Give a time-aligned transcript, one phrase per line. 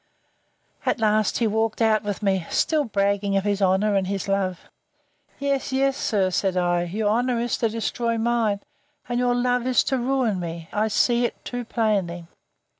[0.83, 4.61] At last he walked out with me, still bragging of his honour and his love.
[5.37, 8.61] Yes, yes, sir, said I, your honour is to destroy mine:
[9.07, 12.25] and your love is to ruin me; I see it too plainly.